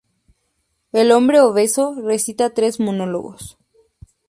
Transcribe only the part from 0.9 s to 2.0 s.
El hombre obeso